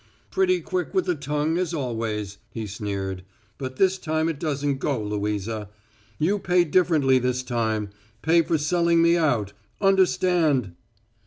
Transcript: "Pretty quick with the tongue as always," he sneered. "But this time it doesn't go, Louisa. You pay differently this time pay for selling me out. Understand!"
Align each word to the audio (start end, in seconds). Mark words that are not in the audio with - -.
"Pretty 0.31 0.61
quick 0.61 0.95
with 0.95 1.05
the 1.05 1.13
tongue 1.13 1.59
as 1.59 1.75
always," 1.75 2.39
he 2.49 2.65
sneered. 2.65 3.23
"But 3.59 3.75
this 3.75 3.99
time 3.99 4.29
it 4.29 4.39
doesn't 4.39 4.79
go, 4.79 4.99
Louisa. 4.99 5.69
You 6.17 6.39
pay 6.39 6.63
differently 6.63 7.19
this 7.19 7.43
time 7.43 7.91
pay 8.23 8.41
for 8.41 8.57
selling 8.57 9.03
me 9.03 9.15
out. 9.15 9.53
Understand!" 9.79 10.71